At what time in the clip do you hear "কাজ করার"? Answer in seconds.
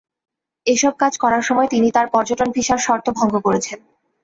0.99-1.43